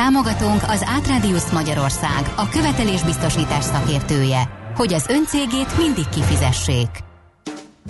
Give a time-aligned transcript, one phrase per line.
[0.00, 6.88] Támogatónk az Átrádiusz Magyarország, a követelésbiztosítás szakértője, hogy az öncégét mindig kifizessék.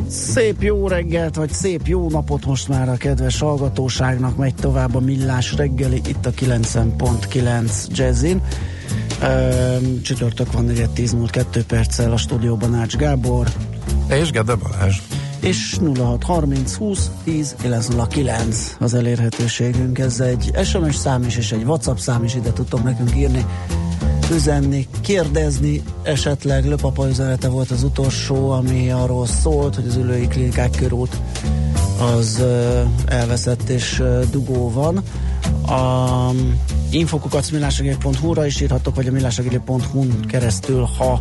[0.08, 5.00] Szép jó reggelt, vagy szép jó napot most már a kedves hallgatóságnak megy tovább a
[5.00, 8.42] millás reggeli itt a 90.9 Jazzin.
[10.02, 13.48] Csütörtök van 4 10 múlt 2 perccel a stúdióban Ács Gábor.
[14.08, 14.96] És Gede Balázs
[15.40, 19.98] és 0630 20 10 909 az elérhetőségünk.
[19.98, 23.46] Ez egy SMS szám is, és egy WhatsApp szám is ide tudtok nekünk írni,
[24.32, 30.70] üzenni, kérdezni, esetleg Löpapa üzenete volt az utolsó, ami arról szólt, hogy az ülői klinikák
[30.70, 31.16] körút
[32.00, 32.42] az
[33.06, 35.02] elveszett és dugó van.
[35.76, 36.30] A
[36.90, 41.20] infokukacmillásegély.hu-ra is írhatok, vagy a millásegély.hu-n keresztül, ha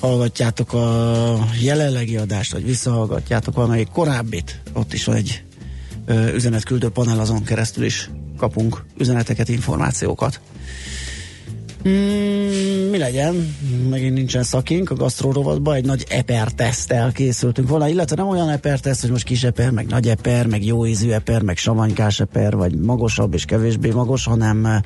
[0.00, 5.42] hallgatjátok a jelenlegi adást, vagy visszahallgatjátok valamelyik korábbit, ott is van egy
[6.06, 10.40] ö, üzenetküldő panel, azon keresztül is kapunk üzeneteket, információkat.
[11.88, 13.56] Mm, mi legyen?
[13.90, 18.80] Megint nincsen szakink a gasztrórovatban, egy nagy eper tesztel készültünk volna, illetve nem olyan eper
[18.80, 22.56] teszt, hogy most kis eper, meg nagy eper, meg jó ízű eper, meg savanykás eper,
[22.56, 24.82] vagy magasabb és kevésbé magas, hanem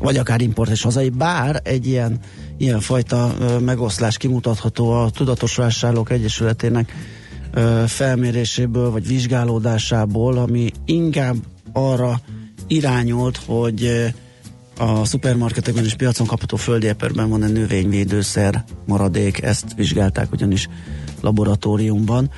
[0.00, 2.18] vagy akár import és hazai, bár egy ilyen,
[2.58, 6.92] ilyen fajta megoszlás kimutatható a Tudatos Vásárlók Egyesületének
[7.86, 11.36] felméréséből, vagy vizsgálódásából, ami inkább
[11.72, 12.20] arra
[12.66, 14.12] irányolt, hogy
[14.78, 20.68] a szupermarketekben és piacon kapható földi eperben van egy növényvédőszer maradék, ezt vizsgálták ugyanis
[21.20, 22.30] laboratóriumban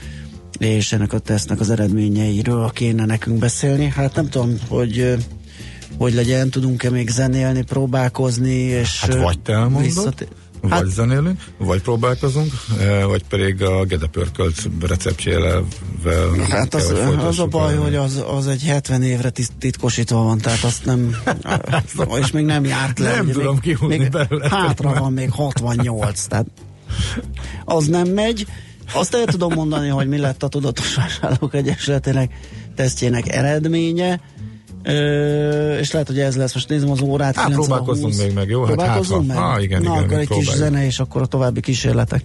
[0.59, 3.87] és ennek a tesztnek az eredményeiről kéne nekünk beszélni.
[3.89, 5.17] Hát nem tudom, hogy
[5.99, 9.01] hogy legyen, tudunk-e még zenélni, próbálkozni, és...
[9.01, 10.29] Hát vagy te elmondod, visszat...
[10.61, 12.53] vagy hát, zenélünk, vagy próbálkozunk,
[13.07, 15.65] vagy pedig a gedepörkölt receptjével
[16.49, 17.81] Hát az, az a baj, el.
[17.81, 21.17] hogy az, az egy 70 évre titkosítva van, tehát azt nem
[22.23, 23.15] és még nem járt le.
[23.15, 24.49] Nem tudom még, még belőle.
[24.51, 26.47] Hátra van még 68, tehát
[27.65, 28.47] az nem megy.
[28.93, 32.33] Azt el tudom mondani, hogy mi lett a Tudatos Vásárlók Egyesületének
[32.75, 34.21] tesztjének eredménye
[34.85, 36.55] Ö, és lehet, hogy ez lesz.
[36.55, 37.37] Most nézem az órát.
[37.37, 38.65] Hát próbálkozzunk még meg, jó?
[38.65, 39.51] Hát próbálkozzunk hát, meg?
[39.51, 42.25] Ah, igen, Na, igen, akkor egy kis zene, és akkor a további kísérletek.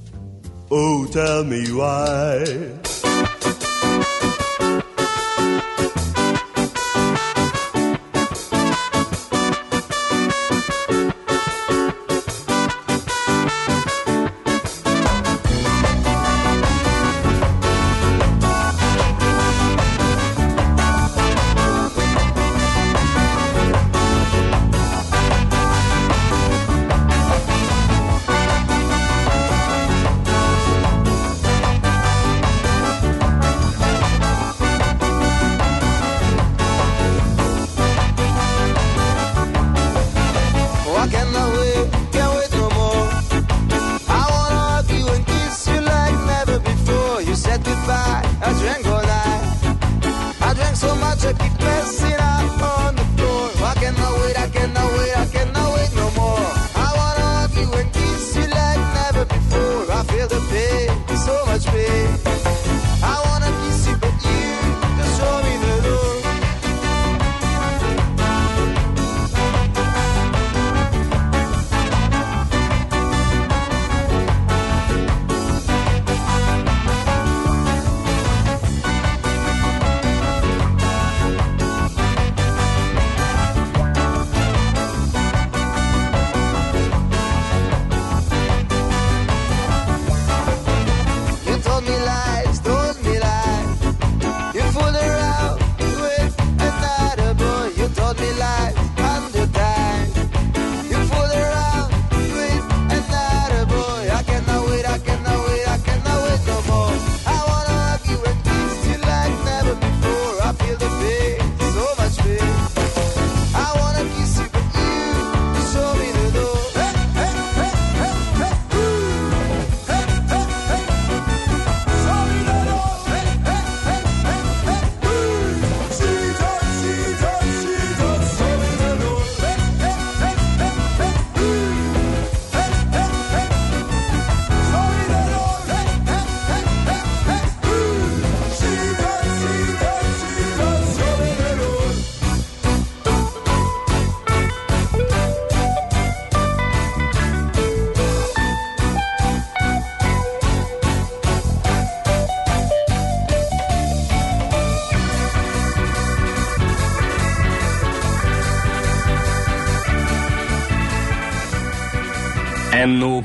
[0.68, 2.70] Oh, tell me why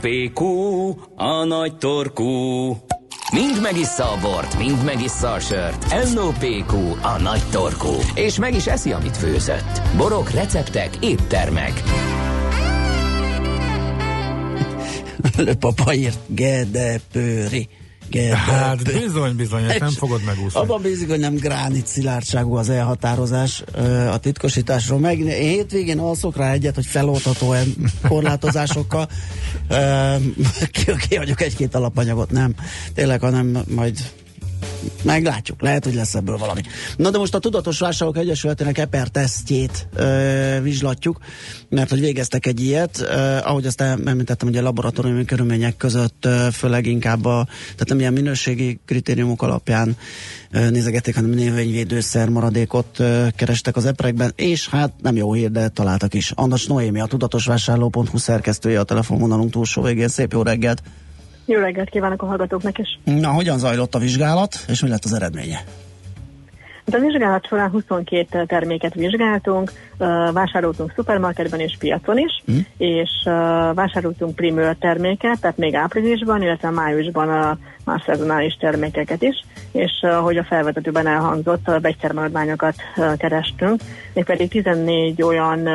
[0.04, 0.40] NOPQ,
[1.16, 2.24] a nagy torkú.
[3.32, 6.12] Mind megissza a bort, mind megissza a sört.
[6.14, 7.92] NOPQ, a nagy torkú.
[8.14, 9.82] És meg is eszi, amit főzött.
[9.96, 11.82] Borok, receptek, éttermek.
[15.58, 16.18] Papa írt,
[18.10, 18.40] gedepőri.
[18.40, 20.60] Hát bizony, bizony, ezt nem fogod megúszni.
[20.60, 23.62] Abban bízik, hogy nem gránit szilárdságú az elhatározás
[24.10, 24.98] a titkosításról.
[24.98, 27.54] Meg én hétvégén alszok rá egyet, hogy feloldható
[28.08, 29.08] korlátozásokkal.
[31.08, 32.54] Kiadjuk egy-két alapanyagot, nem.
[32.94, 33.98] Tényleg, hanem majd
[35.02, 36.60] meglátjuk, lehet, hogy lesz ebből valami.
[36.96, 41.18] Na de most a Tudatos Vásárlók Egyesületének EPER tesztjét ö, vizslatjuk,
[41.68, 46.46] mert hogy végeztek egy ilyet, ö, ahogy azt említettem, hogy a laboratóriumi körülmények között ö,
[46.52, 49.96] főleg inkább a, tehát nem ilyen minőségi kritériumok alapján
[50.50, 55.68] ö, nézegették, hanem növényvédőszer maradékot ö, kerestek az eperekben, és hát nem jó hír, de
[55.68, 56.30] találtak is.
[56.30, 60.08] Andas Noémi, a tudatosvásárló.hu szerkesztője a telefonvonalunk túlsó végén.
[60.08, 60.82] Szép jó reggelt!
[61.44, 62.98] Jó reggelt kívánok a hallgatóknak is.
[63.04, 65.64] Na, hogyan zajlott a vizsgálat, és mi lett az eredménye?
[66.86, 69.72] Hát a vizsgálat során 22 terméket vizsgáltunk,
[70.32, 72.58] vásároltunk szupermarketben és piacon is, mm.
[72.76, 73.10] és
[73.74, 80.36] vásároltunk primőr terméket, tehát még áprilisban, illetve májusban a más szezonális termékeket is, és ahogy
[80.36, 82.74] a felvezetőben elhangzott, vegyszermaradványokat
[83.16, 83.80] kerestünk,
[84.12, 85.68] mégpedig 14 olyan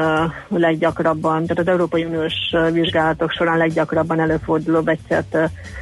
[0.47, 2.33] leggyakrabban, tehát az Európai Uniós
[2.71, 5.37] vizsgálatok során leggyakrabban előforduló vegyszert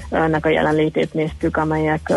[0.10, 2.14] ennek a jelenlétét néztük, amelyek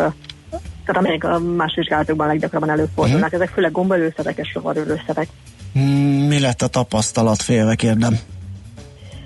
[0.85, 3.25] tehát amelyek a más vizsgálatokban leggyakrabban előfordulnak.
[3.25, 3.43] Uh-huh.
[3.43, 5.29] Ezek főleg gombaölőszerek és rovarölőszerek.
[5.73, 8.19] Hmm, mi lett a tapasztalat, félve kérdem?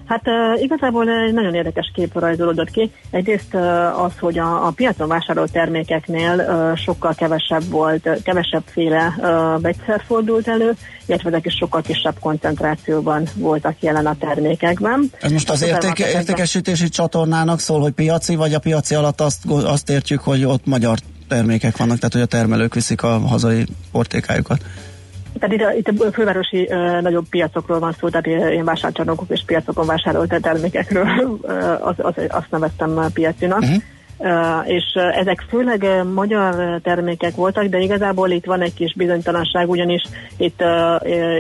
[0.04, 2.90] Hát uh, igazából egy nagyon érdekes kép rajzolódott ki.
[3.10, 8.62] Egyrészt uh, az, hogy a, a piacon vásárolt termékeknél uh, sokkal kevesebb volt, uh, kevesebb
[8.66, 10.72] féle uh, vegyszer fordult elő,
[11.06, 15.10] illetve ezek is sokkal kisebb koncentrációban voltak jelen a termékekben.
[15.20, 19.90] Ez most az érték, értékesítési csatornának szól, hogy piaci, vagy a piaci alatt azt, azt
[19.90, 20.98] értjük, hogy ott magyar
[21.28, 24.64] termékek vannak, tehát hogy a termelők viszik a hazai portékájukat.
[25.38, 29.86] Tehát itt, itt a fővárosi uh, nagyobb piacokról van szó, tehát én vásárcsarnokok és piacokon
[29.86, 33.60] vásárolt termékekről, uh, az, az, azt neveztem piacinak.
[33.60, 33.82] Uh-huh
[34.64, 34.84] és
[35.20, 40.02] ezek főleg magyar termékek voltak, de igazából itt van egy kis bizonytalanság, ugyanis
[40.36, 40.62] itt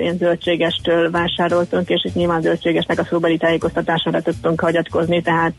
[0.02, 5.54] én zöldségestől vásároltunk, és itt nyilván zöldségesnek a szóbeli tájékoztatására tudtunk hagyatkozni, tehát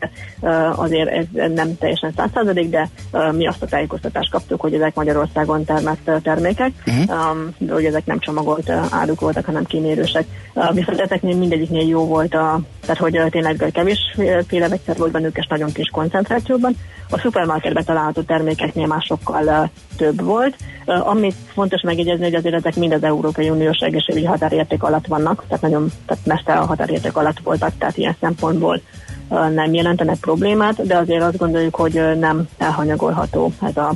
[0.74, 2.88] azért ez nem teljesen százszázadik, de
[3.32, 7.36] mi azt a tájékoztatást kaptuk, hogy ezek Magyarországon termett termékek, uh-huh.
[7.58, 10.24] de hogy ezek nem csomagolt áruk voltak, hanem kimérősek.
[10.72, 13.98] Viszont ezeknél mindegyiknél jó volt, a, tehát hogy tényleg kevés
[14.46, 16.76] féle vegyszer volt bennük, és nagyon kis koncentrációban.
[17.10, 20.56] A szupermarketben található termékeknél már sokkal több volt.
[20.84, 25.62] Amit fontos megjegyezni, hogy azért ezek mind az Európai Uniós egészségügyi határérték alatt vannak, tehát
[25.62, 28.80] nagyon tehát messze a határérték alatt voltak, tehát ilyen szempontból
[29.28, 33.92] nem jelentenek problémát, de azért azt gondoljuk, hogy nem elhanyagolható ez a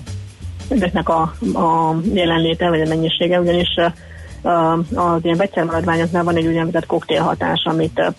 [0.69, 1.21] ezeknek a,
[1.55, 3.69] a jelenléte, vagy a mennyisége, ugyanis
[4.95, 8.13] az ilyen vegyszermaradványoknál van egy úgynevezett koktélhatás, amit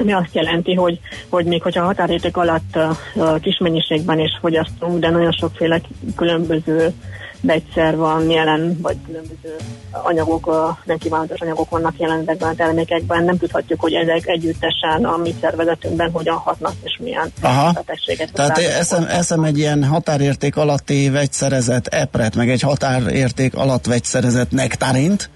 [0.00, 2.76] ami azt jelenti, hogy, hogy még hogyha határérték alatt
[3.14, 5.80] uh, kis mennyiségben is fogyasztunk, de nagyon sokféle
[6.16, 6.92] különböző
[7.40, 9.56] vegyszer van jelen, vagy különböző
[9.90, 13.24] anyagok, nem kívánatos anyagok vannak jelen ezekben a termékekben.
[13.24, 17.72] Nem tudhatjuk, hogy ezek együttesen a mi szervezetünkben hogyan hatnak, és milyen Aha.
[17.72, 18.32] betegséget.
[18.32, 25.30] Tehát eszem, eszem egy ilyen határérték alatti vegyszerezett epret, meg egy határérték alatt vegyszerezett nektarint,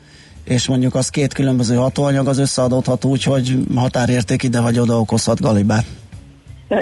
[0.44, 5.40] és mondjuk az két különböző hatóanyag az összeadódhat úgy, hogy határérték ide vagy oda okozhat
[5.40, 5.84] galibát.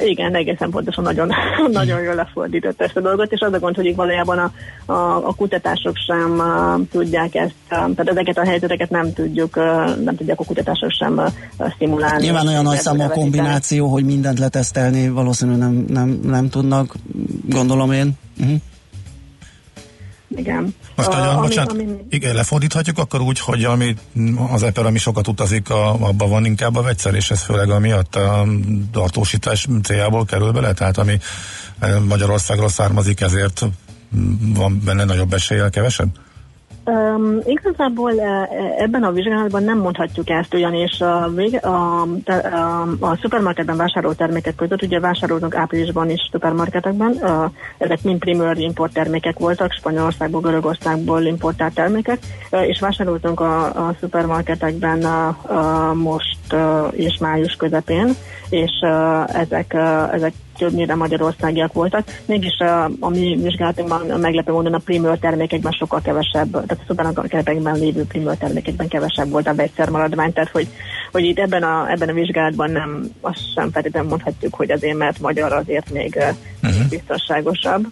[0.04, 1.31] Igen, egészen pontosan nagyon,
[1.73, 4.52] nagyon jól lefordított ezt a dolgot, és az a gond, hogy valójában a,
[4.92, 10.02] a, a kutatások sem uh, tudják ezt, uh, tehát ezeket a helyzeteket nem tudjuk, uh,
[10.04, 12.25] nem tudják a kutatások sem uh, szimulálni.
[12.25, 16.95] Nyilván olyan nagy számú a kombináció, hogy mindent letesztelni valószínűleg nem, nem, nem tudnak,
[17.49, 18.12] gondolom én.
[18.40, 18.57] Uh-huh.
[20.37, 20.75] Igen.
[20.97, 21.87] Uh, nagyon, ami, bocsánat, ami...
[22.09, 23.95] igen, lefordíthatjuk akkor úgy, hogy ami
[24.53, 28.17] az Apple, ami sokat utazik, a, abban van inkább a vegyszer, és ez főleg amiatt
[28.17, 28.47] a
[28.93, 31.19] tartósítás céljából kerül bele, tehát ami
[31.79, 33.65] eh, Magyarországról származik, ezért
[34.55, 36.09] van benne nagyobb eséllyel kevesebb?
[36.85, 38.21] Um, igazából
[38.79, 41.25] ebben a vizsgálatban nem mondhatjuk ezt, ugyanis a,
[41.62, 47.45] a, a, a szupermarketben vásárolt termékek között, ugye vásároltunk áprilisban is szupermarketekben, uh,
[47.79, 52.19] ezek mind primőr import termékek voltak, Spanyolországból, Görögországból importált termékek,
[52.51, 56.37] uh, és vásároltunk a, a szupermarketekben uh, uh, most
[56.90, 58.14] és május közepén,
[58.49, 58.71] és
[59.26, 59.76] ezek,
[60.12, 62.21] ezek többnyire magyarországiak voltak.
[62.26, 67.78] Mégis a, a mi vizsgálatunkban meglepő módon a primőr termékekben sokkal kevesebb, tehát a szupermarketekben
[67.78, 70.68] lévő primőr termékekben kevesebb volt a vegyszermaradvány, tehát hogy,
[71.12, 75.21] hogy itt ebben a, ebben a vizsgálatban nem, azt sem feltétlenül mondhatjuk, hogy azért, mert
[75.21, 76.18] magyar azért még
[76.62, 76.88] uh-huh.
[76.88, 77.87] biztonságosabb.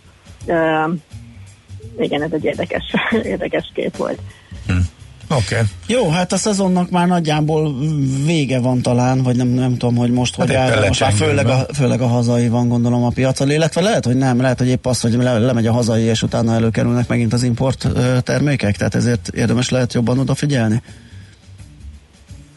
[0.47, 0.93] Uh,
[1.99, 4.19] igen, ez egy érdekes, érdekes kép volt.
[4.69, 4.85] Uh-huh.
[5.31, 5.55] Oké.
[5.55, 5.67] Okay.
[5.87, 7.75] Jó, hát a szezonnak már nagyjából
[8.25, 10.87] vége van talán, vagy nem, nem tudom, hogy most hát hogy áll.
[10.87, 14.41] Most már főleg a, főleg a hazai van gondolom a piacon, illetve lehet, hogy nem,
[14.41, 17.89] lehet, hogy épp az, hogy le, lemegy a hazai, és utána előkerülnek megint az import
[18.23, 20.83] termékek, tehát ezért érdemes lehet jobban odafigyelni.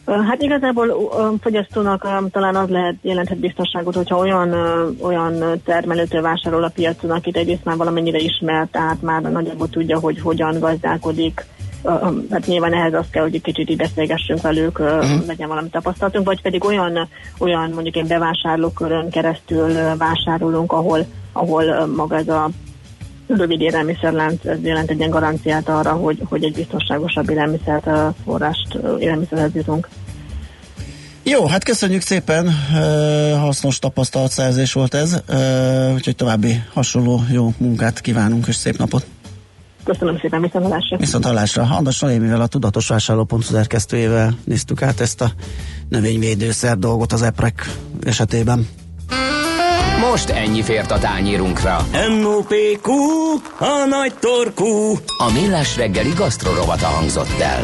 [0.06, 4.54] Hát igazából a fogyasztónak talán az lehet jelenthet biztonságot, hogyha olyan,
[5.00, 10.20] olyan termelőtől vásárol a piacon, akit egyrészt már valamennyire ismert, tehát már nagyjából tudja, hogy
[10.20, 11.44] hogyan gazdálkodik,
[12.30, 15.26] hát nyilván ehhez az kell, hogy egy kicsit így beszélgessünk velük, uh-huh.
[15.26, 22.16] legyen valami tapasztalatunk, vagy pedig olyan, olyan mondjuk egy bevásárlókörön keresztül vásárolunk, ahol, ahol maga
[22.16, 22.50] ez a
[23.26, 27.88] rövid élelmiszerlánc ez jelent egy ilyen garanciát arra, hogy, hogy egy biztonságosabb élelmiszert
[28.24, 29.88] forrást élelmiszerhez jutunk.
[31.22, 32.50] Jó, hát köszönjük szépen,
[33.40, 35.22] hasznos tapasztalatszerzés volt ez,
[35.94, 39.06] úgyhogy további hasonló jó munkát kívánunk, és szép napot!
[39.84, 40.96] Köszönöm szépen, viszont hallásra.
[40.96, 41.62] Viszont hallásra.
[41.62, 45.30] Andas Noémivel a Tudatos Vásárlópont szerkesztőjével néztük át ezt a
[45.88, 47.70] növényvédőszer dolgot az EPREK
[48.04, 48.68] esetében.
[50.10, 51.86] Most ennyi fért a tányírunkra.
[52.20, 52.92] M.O.P.Q.
[53.58, 54.94] A nagy torkú.
[55.18, 57.62] A millás reggeli gasztrorovata hangzott el.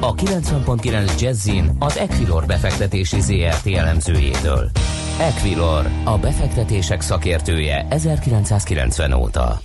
[0.00, 4.70] A 90.9 Jazzin az Equilor befektetési ZRT elemzőjétől.
[5.20, 9.60] Equilor, a befektetések szakértője 1990 óta.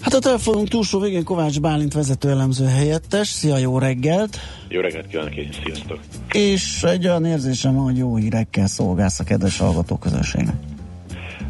[0.00, 3.28] Hát a telefonunk túlsó végén Kovács Bálint vezető elemző helyettes.
[3.28, 4.38] Szia, jó reggelt!
[4.68, 5.98] Jó reggelt kívánok én, sziasztok!
[6.32, 10.54] És egy olyan érzésem van, hogy jó hírekkel szolgálsz a kedves hallgatóközönségnek.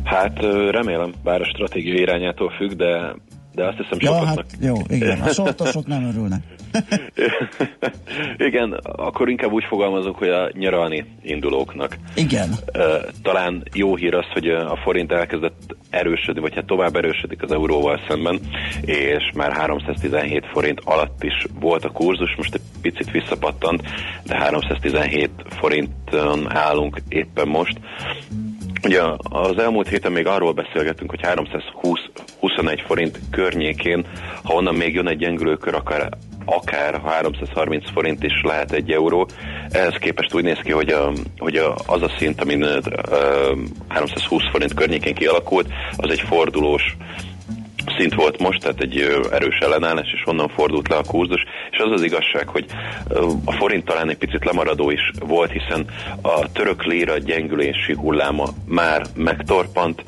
[0.05, 0.39] Hát
[0.71, 3.15] remélem, bár a stratégia irányától függ, de
[3.59, 6.43] de azt hiszem ja, hát jó, igen, a sortosok nem örülnek.
[8.49, 11.97] igen, akkor inkább úgy fogalmazok, hogy a nyaralni indulóknak.
[12.15, 12.49] Igen.
[13.23, 18.01] Talán jó hír az, hogy a forint elkezdett erősödni, vagy hát tovább erősödik az euróval
[18.09, 18.41] szemben,
[18.85, 23.83] és már 317 forint alatt is volt a kurzus, most egy picit visszapattant,
[24.25, 27.79] de 317 forinton állunk éppen most.
[28.85, 32.01] Ugye az elmúlt héten még arról beszélgettünk, hogy 320
[32.41, 34.07] 21 forint környékén,
[34.45, 36.09] ha onnan még jön egy gyengülőkör, akár
[36.51, 39.29] akár 330 forint is lehet egy euró.
[39.71, 42.79] Ehhez képest úgy néz ki, hogy, a, hogy a, az a szint, amin uh,
[43.89, 45.67] 320 forint környékén kialakult,
[45.97, 46.97] az egy fordulós
[47.97, 48.99] szint volt most, tehát egy
[49.31, 52.65] erős ellenállás, és onnan fordult le a kurzus, és az az igazság, hogy
[53.45, 55.87] a forint talán egy picit lemaradó is volt, hiszen
[56.23, 60.05] a török léra gyengülési hulláma már megtorpant,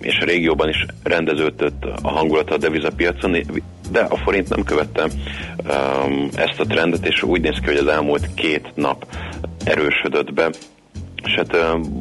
[0.00, 3.36] és a régióban is rendeződött a hangulat a devizapiacon,
[3.90, 5.08] de a forint nem követte
[6.34, 9.06] ezt a trendet, és úgy néz ki, hogy az elmúlt két nap
[9.64, 10.50] erősödött be,
[11.28, 11.56] és hát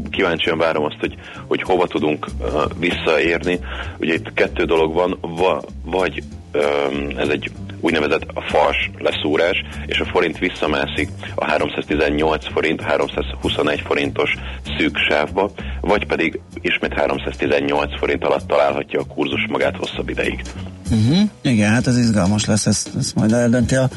[0.10, 1.16] kíváncsian várom azt, hogy,
[1.48, 2.28] hogy hova tudunk
[2.80, 3.60] visszaérni.
[4.00, 5.20] Ugye itt kettő dolog van,
[5.86, 6.24] vagy
[7.18, 14.34] ez egy úgynevezett a fals leszúrás, és a forint visszamászik a 318 forint, 321 forintos
[14.78, 20.42] szűk sávba, vagy pedig ismét 318 forint alatt találhatja a kurzus magát hosszabb ideig.
[20.92, 21.30] Uh-huh.
[21.42, 23.90] Igen, hát ez izgalmas lesz, ezt, ezt majd eldönti a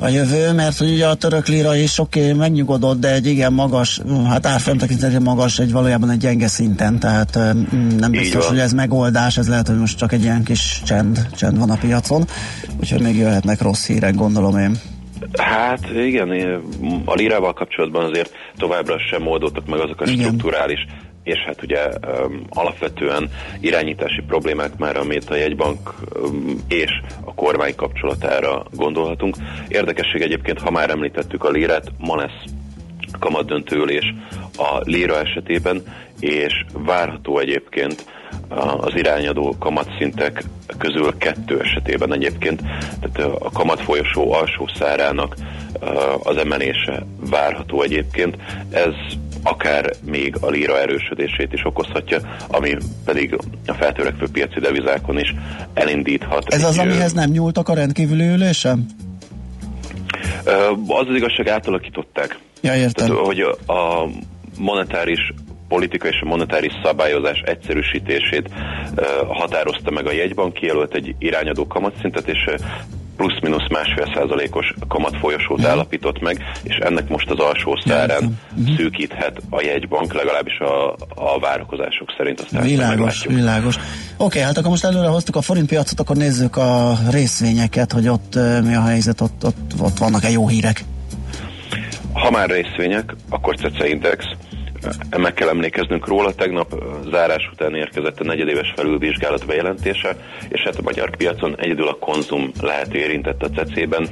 [0.00, 3.52] a jövő, mert hogy ugye a török lira is oké, okay, megnyugodott, de egy igen
[3.52, 7.38] magas, hát árfolyam tekintetében magas, egy valójában egy gyenge szinten, tehát
[7.98, 11.58] nem biztos, hogy ez megoldás, ez lehet, hogy most csak egy ilyen kis csend, csend
[11.58, 12.24] van a piacon,
[12.80, 14.76] úgyhogy még jöhetnek rossz hírek, gondolom én.
[15.32, 16.30] Hát igen,
[17.04, 20.24] a lirával kapcsolatban azért továbbra sem oldottak meg azok a igen.
[20.24, 20.86] strukturális
[21.28, 21.88] és hát ugye
[22.48, 23.30] alapvetően
[23.60, 25.94] irányítási problémák már, amit a jegybank
[26.68, 26.90] és
[27.24, 29.36] a kormány kapcsolatára gondolhatunk.
[29.68, 32.42] Érdekesség egyébként, ha már említettük a lírát, ma lesz
[33.18, 34.14] kamatdöntőülés
[34.56, 35.82] a líra esetében,
[36.20, 38.04] és várható egyébként
[38.78, 40.42] az irányadó kamatszintek
[40.78, 42.62] közül kettő esetében egyébként,
[43.00, 45.36] tehát a kamat folyosó alsó szárának
[46.22, 48.36] az emelése várható egyébként.
[48.70, 48.92] Ez
[49.50, 55.34] akár még a líra erősödését is okozhatja, ami pedig a feltörekvő piaci devizákon is
[55.74, 56.54] elindíthat.
[56.54, 58.86] Ez az, amihez nem nyúltak a rendkívüli ülésem?
[60.86, 62.38] Az az igazság átalakították.
[62.60, 63.06] Ja, értem.
[63.06, 64.08] Tehát, hogy a
[64.58, 65.32] monetáris
[65.68, 68.50] politika és a monetáris szabályozás egyszerűsítését
[69.28, 72.44] határozta meg a jegybank, kijelölt egy irányadó kamatszintet, és
[73.18, 75.64] plusz-minusz másfél százalékos kamatfolyosót mm.
[75.64, 78.74] állapított meg, és ennek most az alsó szárán mm.
[78.76, 82.40] szűkíthet a jegybank, legalábbis a, a várakozások szerint.
[82.40, 83.76] Aztán világos, világos.
[83.76, 83.84] Oké,
[84.16, 88.74] okay, hát akkor most előre hoztuk a forintpiacot, akkor nézzük a részvényeket, hogy ott mi
[88.74, 90.84] a helyzet, ott, ott, ott vannak-e jó hírek?
[92.12, 94.24] Ha már részvények, akkor CECE Index
[95.16, 100.16] meg kell emlékeznünk róla, tegnap zárás után érkezett a negyedéves felülvizsgálat bejelentése,
[100.48, 104.08] és hát a magyar piacon egyedül a konzum lehet érintett a cecében.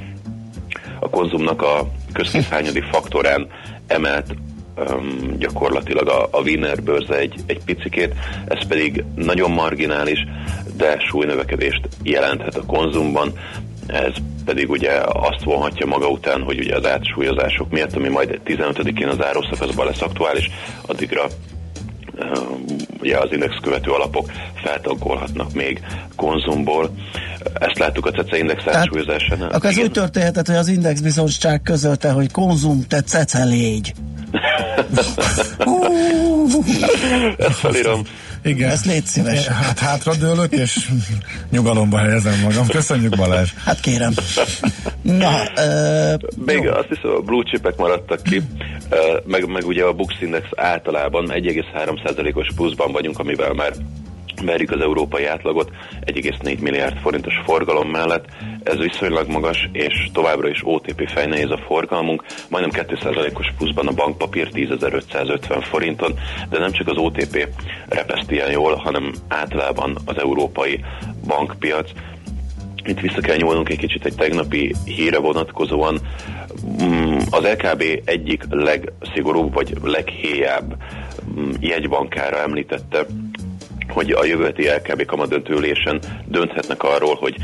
[0.99, 3.47] A konzumnak a közkészhányadi faktorán
[3.87, 4.35] emelt
[4.75, 8.13] um, gyakorlatilag a, a Wiener bőrze egy, egy picikét,
[8.47, 10.19] ez pedig nagyon marginális,
[10.77, 13.33] de súlynövekedést jelenthet a konzumban.
[13.87, 14.13] Ez
[14.45, 19.21] pedig ugye azt vonhatja maga után, hogy ugye az átsúlyozások miatt, ami majd 15-én az
[19.21, 20.49] árószakaszban lesz aktuális,
[20.85, 21.27] addigra
[22.99, 25.81] ugye az index követő alapok feltaggolhatnak még
[26.15, 26.89] konzumból.
[27.53, 29.49] Ezt láttuk a CECE index átsúlyozásánál.
[29.49, 33.93] Akkor ez úgy történhetett, hogy az index biztonság közölte, hogy konzum, te CECE légy.
[37.37, 38.01] Ezt felírom.
[38.43, 38.69] Igen.
[38.69, 39.47] Ezt légy szíves.
[39.47, 40.89] Hát hátradőlök, és
[41.51, 42.67] nyugalomba helyezem magam.
[42.67, 43.53] Köszönjük Balázs.
[43.65, 44.13] Hát kérem.
[45.01, 46.71] Na, uh, Még jó.
[46.71, 48.43] azt hiszem, a blue chipek maradtak ki, uh,
[49.25, 53.71] meg, meg ugye a Bux Index általában 1,3%-os pluszban vagyunk, amivel már
[54.45, 55.71] verjük az európai átlagot
[56.05, 58.25] 1,4 milliárd forintos forgalom mellett.
[58.67, 64.49] Ez viszonylag magas, és továbbra is OTP fejnehéz a forgalmunk, majdnem 2%-os pluszban a bankpapír
[64.53, 67.47] 10.550 forinton, de nem csak az OTP
[67.89, 70.83] repeszt ilyen jól, hanem általában az európai
[71.27, 71.89] bankpiac.
[72.83, 75.99] Itt vissza kell nyúlnunk egy kicsit egy tegnapi híre vonatkozóan.
[76.83, 80.75] Mm, az LKB egyik legszigorúbb vagy leghéjább
[81.39, 83.05] mm, jegybankára említette
[83.89, 87.35] hogy a jövő heti LKB kamadöntőülésen dönthetnek arról, hogy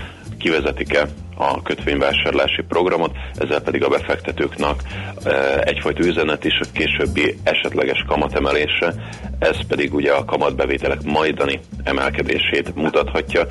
[0.43, 4.75] kivezetik-e a kötvényvásárlási programot, ezzel pedig a befektetőknek
[5.23, 8.93] e, egyfajta üzenet is a későbbi esetleges kamatemelésre,
[9.39, 13.45] ez pedig ugye a kamatbevételek majdani emelkedését mutathatja,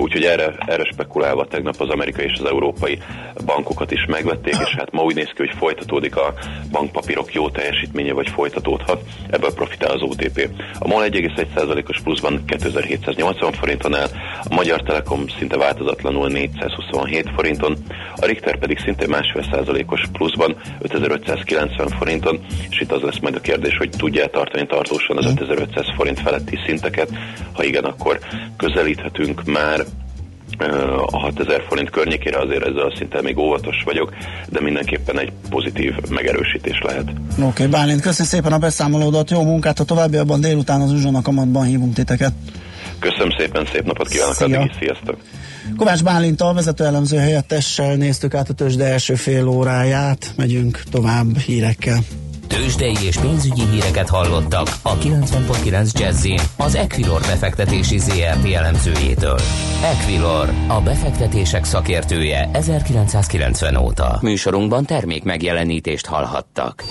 [0.00, 2.98] úgyhogy erre, erre spekulálva tegnap az amerikai és az európai
[3.44, 6.34] bankokat is megvették, és hát ma úgy néz ki, hogy folytatódik a
[6.70, 10.48] bankpapírok jó teljesítménye, vagy folytatódhat, ebből profitál az OTP.
[10.78, 14.08] A MOL 1,1%-os pluszban 2780 forinton áll,
[14.44, 16.28] a Magyar Telekom szinte változatlanul
[17.00, 17.76] 427 forinton,
[18.16, 23.40] a Richter pedig szinte másfél százalékos pluszban 5590 forinton, és itt az lesz majd a
[23.40, 27.08] kérdés, hogy tudja tartani tartósan az 5500 forint feletti szinteket,
[27.52, 28.18] ha igen, akkor
[28.56, 29.84] közelíthetünk már
[31.06, 34.14] a 6000 forint környékére azért ezzel a szinten még óvatos vagyok,
[34.48, 37.08] de mindenképpen egy pozitív megerősítés lehet.
[37.32, 41.64] Oké, okay, Bálint, köszönöm szépen a beszámolódat, jó munkát a továbbiakban, délután az Uzsona kamatban
[41.64, 42.32] hívunk titeket.
[42.98, 44.46] Köszönöm szépen, szép napot kívánok, Szia.
[44.46, 45.16] addig is, sziasztok!
[45.76, 51.98] Kovács Bálintal, vezető elemző helyettessel néztük át a tőzsde első fél óráját, megyünk tovább hírekkel.
[52.46, 59.40] Tőzsdei és pénzügyi híreket hallottak a 90.9 jazz az Equilor befektetési ZRT elemzőjétől.
[59.82, 64.18] Equilor, a befektetések szakértője 1990 óta.
[64.22, 66.84] Műsorunkban termék megjelenítést hallhattak.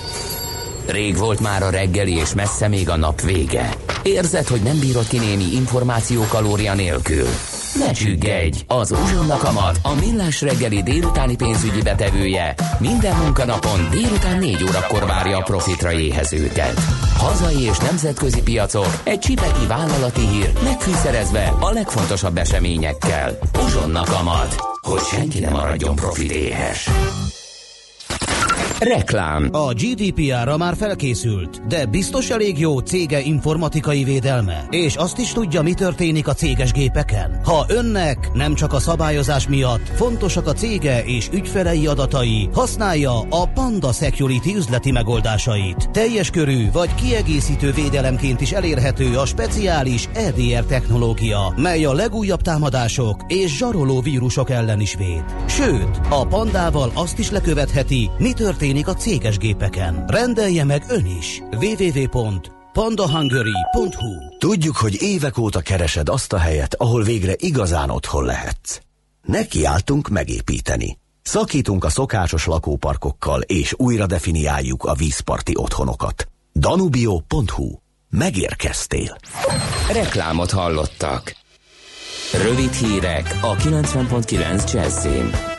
[0.88, 3.70] Rég volt már a reggeli, és messze még a nap vége.
[4.04, 7.28] Érzed, hogy nem bírod ki némi információ kalória nélkül?
[7.76, 8.64] Ne csüggedj!
[8.68, 15.38] Az Uzsonna Kamat, a millás reggeli délutáni pénzügyi betevője minden munkanapon délután 4 órakor várja
[15.38, 16.80] a profitra éhezőket.
[17.18, 23.38] Hazai és nemzetközi piacok, egy csipeki vállalati hír, megfűszerezve a legfontosabb eseményekkel.
[23.66, 26.90] Uzsonna Kamat, hogy senki ne maradjon profit éhes.
[28.80, 29.50] Reklám.
[29.52, 35.62] A GDPR-ra már felkészült, de biztos elég jó cége informatikai védelme, és azt is tudja,
[35.62, 37.40] mi történik a céges gépeken.
[37.44, 43.46] Ha önnek nem csak a szabályozás miatt fontosak a cége és ügyfelei adatai, használja a
[43.54, 45.90] Panda Security üzleti megoldásait.
[45.92, 53.24] Teljes körű vagy kiegészítő védelemként is elérhető a speciális EDR technológia, mely a legújabb támadások
[53.28, 55.24] és zsaroló vírusok ellen is véd.
[55.48, 60.04] Sőt, a Pandával azt is lekövetheti, mi történik történik a céges gépeken.
[60.08, 61.42] Rendelje meg ön is.
[61.52, 68.80] www.pandahungary.hu Tudjuk, hogy évek óta keresed azt a helyet, ahol végre igazán otthon lehetsz.
[69.22, 70.98] Nekiálltunk megépíteni.
[71.22, 76.28] Szakítunk a szokásos lakóparkokkal, és újra definiáljuk a vízparti otthonokat.
[76.54, 77.78] Danubio.hu
[78.10, 79.18] Megérkeztél.
[79.92, 81.36] Reklámot hallottak.
[82.44, 85.59] Rövid hírek a 90.9 Jazzin.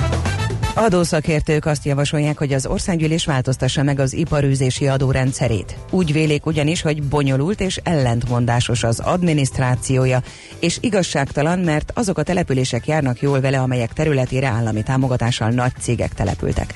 [0.80, 5.76] Adószakértők azt javasolják, hogy az országgyűlés változtassa meg az iparűzési adórendszerét.
[5.90, 10.22] Úgy vélik ugyanis, hogy bonyolult és ellentmondásos az adminisztrációja,
[10.58, 16.14] és igazságtalan, mert azok a települések járnak jól vele, amelyek területére állami támogatással nagy cégek
[16.14, 16.74] települtek.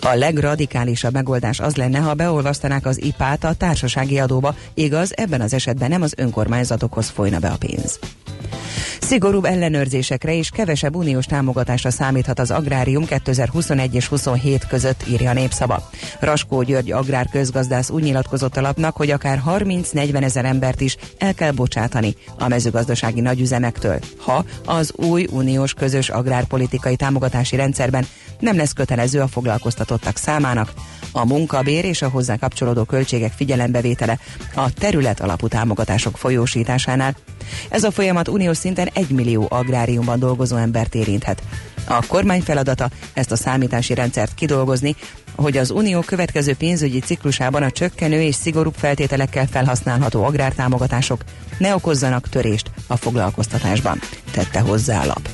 [0.00, 5.54] A legradikálisabb megoldás az lenne, ha beolvasztanák az IPÁT a társasági adóba, igaz, ebben az
[5.54, 7.98] esetben nem az önkormányzatokhoz folyna be a pénz.
[9.06, 15.32] Szigorúbb ellenőrzésekre és kevesebb uniós támogatásra számíthat az agrárium 2021 és 27 között, írja a
[15.32, 15.90] népszava.
[16.20, 21.34] Raskó György agrár közgazdász úgy nyilatkozott a lapnak, hogy akár 30-40 ezer embert is el
[21.34, 28.06] kell bocsátani a mezőgazdasági nagyüzemektől, ha az új uniós közös agrárpolitikai támogatási rendszerben
[28.40, 30.72] nem lesz kötelező a foglalkoztatottak számának,
[31.16, 34.18] a munkabér és a hozzá kapcsolódó költségek figyelembevétele
[34.54, 37.16] a terület alapú támogatások folyósításánál.
[37.68, 41.42] Ez a folyamat uniós szinten 1 millió agráriumban dolgozó embert érinthet.
[41.88, 44.96] A kormány feladata ezt a számítási rendszert kidolgozni,
[45.34, 51.24] hogy az unió következő pénzügyi ciklusában a csökkenő és szigorúbb feltételekkel felhasználható agrártámogatások
[51.58, 54.00] ne okozzanak törést a foglalkoztatásban,
[54.30, 55.28] tette hozzá a lap.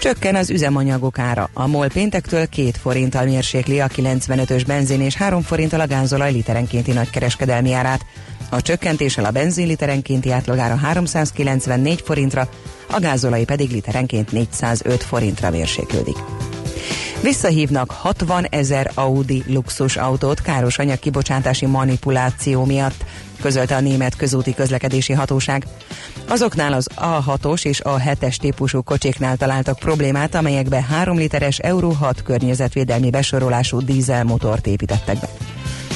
[0.00, 1.50] Csökken az üzemanyagok ára.
[1.52, 6.92] A MOL péntektől 2 forinttal mérsékli a 95-ös benzin és 3 forinttal a gázolaj literenkénti
[6.92, 8.06] nagykereskedelmi árát.
[8.50, 12.48] A csökkentéssel a benzin literenkénti átlagára 394 forintra,
[12.90, 16.16] a gázolai pedig literenként 405 forintra mérséklődik.
[17.22, 23.04] Visszahívnak 60 ezer Audi luxus autót káros anyag kibocsátási manipuláció miatt,
[23.40, 25.66] közölte a német közúti közlekedési hatóság.
[26.28, 33.10] Azoknál az A6-os és A7-es típusú kocsiknál találtak problémát, amelyekbe 3 literes Euro 6 környezetvédelmi
[33.10, 35.28] besorolású dízelmotort építettek be.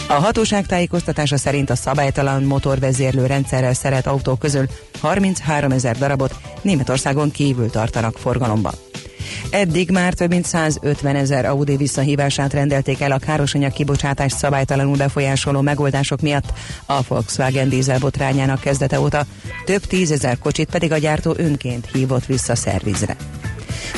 [0.09, 4.67] A hatóság tájékoztatása szerint a szabálytalan motorvezérlő rendszerrel szeret autók közül
[5.01, 8.73] 33 ezer darabot Németországon kívül tartanak forgalomban.
[9.51, 15.61] Eddig már több mint 150 ezer Audi visszahívását rendelték el a károsanyag kibocsátás szabálytalanul befolyásoló
[15.61, 16.53] megoldások miatt
[16.87, 19.27] a Volkswagen dízel botrányának kezdete óta,
[19.65, 23.17] több tízezer kocsit pedig a gyártó önként hívott vissza szervizre.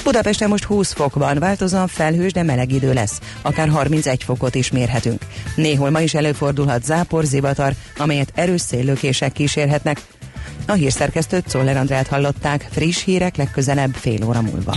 [0.04, 3.20] Budapesten most 20 fok van, változóan felhős, de meleg idő lesz.
[3.42, 5.22] Akár 31 fokot is mérhetünk.
[5.54, 10.00] Néhol ma is előfordulhat zápor, zivatar, amelyet erős széllökések kísérhetnek.
[10.66, 14.76] A hírszerkesztőt Czoller Andrát hallották, friss hírek legközelebb fél óra múlva.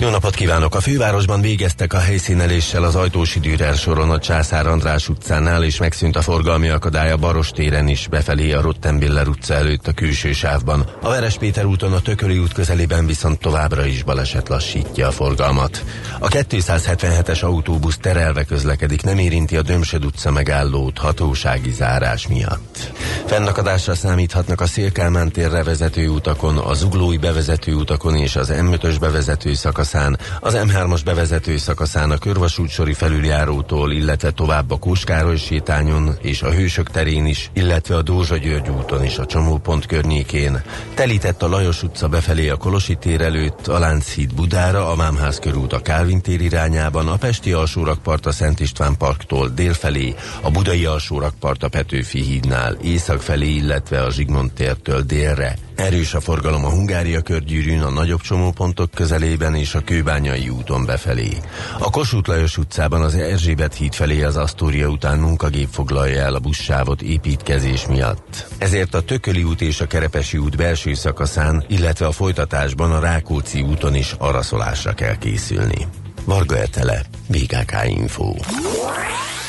[0.00, 0.74] Jó napot kívánok!
[0.74, 6.16] A fővárosban végeztek a helyszíneléssel az Ajtósi Dürer soron a Császár András utcánál, és megszűnt
[6.16, 10.86] a forgalmi akadály a Baros téren is, befelé a Rottenbiller utca előtt a külső sávban.
[11.02, 15.84] A Veres Péter úton a Tököli út közelében viszont továbbra is baleset lassítja a forgalmat.
[16.18, 22.92] A 277-es autóbusz terelve közlekedik, nem érinti a Dömsöd utca megállót hatósági zárás miatt.
[23.26, 29.54] Fennakadásra számíthatnak a Szélkálmán térre vezető utakon, a Zuglói bevezető utakon és az M5-ös bevezető
[29.90, 36.50] szakaszán, az M3-as bevezető szakaszán a Körvasútsori felüljárótól, illetve tovább a Kóskároly sétányon és a
[36.50, 40.62] Hősök terén is, illetve a Dózsa György úton is a csomópont környékén.
[40.94, 45.72] Telített a Lajos utca befelé a Kolosi tér előtt, a Lánchíd Budára, a Vámház körút
[45.72, 51.62] a Kálvin tér irányában, a Pesti alsórakpart a Szent István parktól délfelé, a Budai alsórakpart
[51.62, 55.56] a Petőfi hídnál észak felé, illetve a Zsigmond tértől délre.
[55.80, 61.36] Erős a forgalom a Hungária körgyűrűn, a nagyobb csomópontok közelében és a Kőbányai úton befelé.
[61.78, 66.38] A Kossuth Lajos utcában az Erzsébet híd felé az Asztória után munkagép foglalja el a
[66.38, 68.46] buszsávot építkezés miatt.
[68.58, 73.62] Ezért a Tököli út és a Kerepesi út belső szakaszán, illetve a folytatásban a Rákóczi
[73.62, 75.86] úton is araszolásra kell készülni.
[76.24, 78.34] Varga Etele, BKK Info.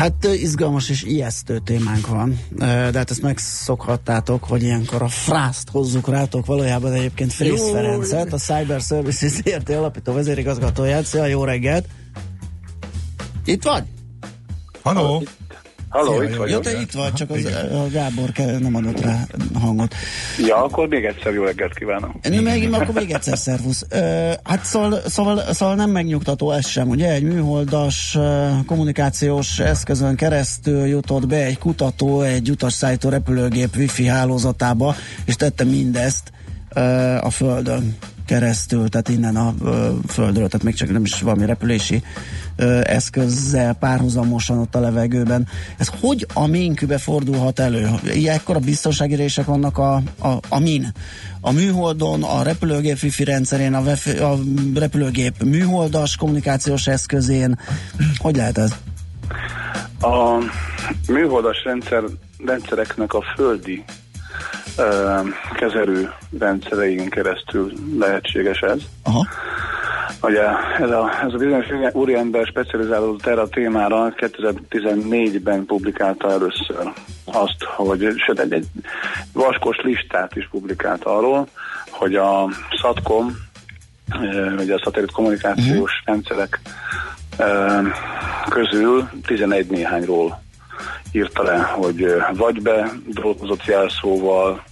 [0.00, 6.08] Hát izgalmas és ijesztő témánk van, de hát ezt megszokhattátok, hogy ilyenkor a frászt hozzuk
[6.08, 11.04] rátok, valójában egyébként Frész Ferencet, a Cyber Services ZRT alapító vezérigazgatóját.
[11.04, 11.86] Szia, jó reggelt!
[13.44, 13.84] Itt vagy?
[15.90, 16.22] Halló!
[16.22, 16.64] Itt vagyok.
[16.64, 19.94] Jó, te itt vagy, csak az, a Gábor nem adott rá hangot.
[20.46, 22.28] Ja, akkor még egyszer jó reggelt kívánok.
[22.28, 23.86] Még, akkor még egyszer szervusz.
[24.42, 27.12] Hát szóval, szóval, szóval nem megnyugtató ez sem, ugye?
[27.12, 28.18] Egy műholdas
[28.66, 36.32] kommunikációs eszközön keresztül jutott be egy kutató egy utasszállító repülőgép wifi hálózatába, és tette mindezt
[37.20, 39.70] a Földön keresztül, tehát innen a uh,
[40.06, 42.02] Földről, tehát még csak nem is valami repülési
[42.82, 45.48] eszközzel párhuzamosan ott a levegőben.
[45.78, 47.88] Ez hogy a minkübe fordulhat elő?
[48.04, 50.92] Ilyenkor a biztonsági rések vannak a, a, a min.
[51.40, 54.38] A műholdon, a repülőgép wifi rendszerén, a, vef, a
[54.74, 57.58] repülőgép műholdas kommunikációs eszközén.
[58.18, 58.74] Hogy lehet ez?
[60.00, 60.44] A
[61.08, 62.02] műholdas rendszer,
[62.46, 63.84] rendszereknek a földi
[65.54, 68.78] kezelő rendszerein keresztül lehetséges ez.
[69.02, 69.26] Aha.
[70.22, 70.42] Ugye
[70.78, 76.92] ez a, ez a bizonyos úriember specializálódott erre a témára 2014-ben publikálta először
[77.24, 78.66] azt, hogy sőt egy, egy
[79.32, 81.48] vaskos listát is publikált arról,
[81.90, 82.48] hogy a
[82.80, 83.36] SATCOM,
[84.58, 86.04] ugye a szatellit kommunikációs uh-huh.
[86.04, 86.60] rendszerek
[88.48, 90.42] közül 11 néhányról
[91.12, 94.62] írta le, hogy vagy be drótozott jelszóval,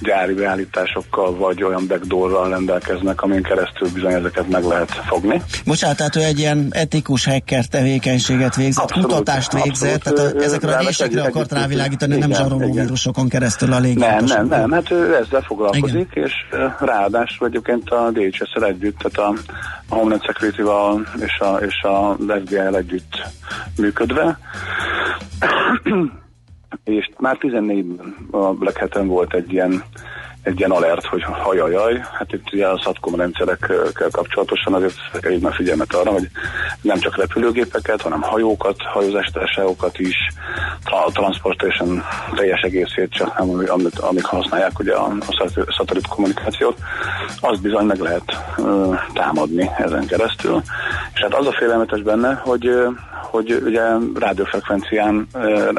[0.00, 5.42] gyári beállításokkal, vagy olyan backdoorral rendelkeznek, amin keresztül bizony ezeket meg lehet fogni.
[5.64, 10.76] Bocsánat, tehát ő egy ilyen etikus hacker tevékenységet végzett, abszolút, kutatást végzett, abszolút, tehát ezekre
[10.76, 13.98] a résekre akart rávilágítani, igen, nem zsaroló vírusokon keresztül a légi.
[13.98, 16.24] Nem, nem, nem, hát ő ezzel foglalkozik, igen.
[16.24, 16.32] és
[16.80, 19.34] ráadásul egyébként a DHS-el együtt, tehát a,
[19.88, 23.28] a Homeland Security-val és a, és a FBI-el együtt
[23.76, 24.38] működve
[26.84, 29.82] és már 14-ben a Black hat volt egy ilyen,
[30.42, 35.52] egy ilyen alert, hogy hajajaj, hát itt ugye a SATCOM rendszerekkel kapcsolatosan azért kell a
[35.52, 36.28] figyelmet arra, hogy
[36.82, 40.16] nem csak repülőgépeket, hanem hajókat, hajózási társaságokat is,
[40.84, 42.02] a transportation
[42.34, 46.78] teljes egészét csak nem, amit, amik használják ugye a, a szatellit kommunikációt,
[47.40, 50.62] azt bizony meg lehet ö, támadni ezen keresztül.
[51.14, 52.70] És hát az a félelmetes benne, hogy
[53.30, 53.82] hogy ugye
[54.14, 55.28] rádiófrekvencián,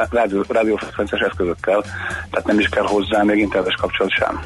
[0.10, 1.82] rádió, rádiófrekvenciás eszközökkel,
[2.32, 4.44] tehát nem is kell hozzá még internetes kapcsolat sem.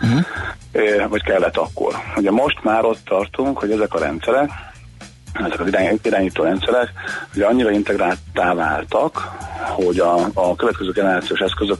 [0.00, 1.08] Uh-huh.
[1.08, 1.94] Vagy kellett akkor.
[2.16, 4.50] Ugye most már ott tartunk, hogy ezek a rendszerek,
[5.32, 5.68] ezek az
[6.02, 6.92] irányító rendszerek
[7.34, 9.36] ugye annyira integráltá váltak,
[9.68, 11.78] hogy a, a következő generációs eszközök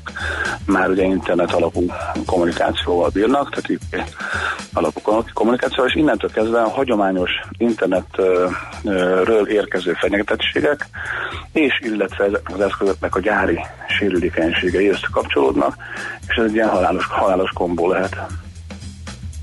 [0.66, 1.86] már ugye internet alapú
[2.26, 4.02] kommunikációval bírnak, tehát IP
[4.72, 5.00] alapú
[5.32, 10.86] kommunikációval, és innentől kezdve a hagyományos internetről érkező fenyegetettségek,
[11.52, 13.58] és illetve ezek az eszközöknek a gyári
[13.98, 15.76] sérülékenységei összekapcsolódnak,
[16.28, 18.16] és ez egy ilyen halálos, halálos kombó lehet.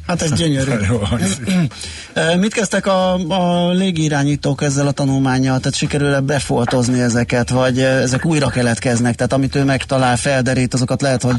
[0.07, 0.71] Hát ez gyönyörű.
[2.39, 5.57] Mit kezdtek a, a légirányítók ezzel a tanulmányjal?
[5.57, 9.15] Tehát sikerül-e befoltozni ezeket, vagy ezek újra keletkeznek?
[9.15, 11.35] Tehát amit ő megtalál, felderít, azokat lehet, hogy